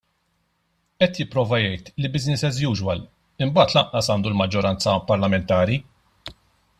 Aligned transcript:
Qed 1.01 1.19
jipprova 1.19 1.59
jgħid 1.65 1.91
li 2.05 2.11
business 2.15 2.45
as 2.49 2.57
usual 2.71 3.03
imbagħad 3.47 3.77
lanqas 3.83 4.09
għandu 4.15 4.31
l-maġġoranza 4.35 4.99
parlamentari. 5.13 5.81